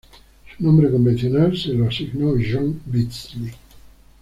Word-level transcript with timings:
Su 0.57 0.63
nombre 0.63 0.89
convencional 0.89 1.55
se 1.55 1.73
lo 1.75 1.87
asignó 1.87 2.31
John 2.31 2.81
Beazley. 2.87 3.51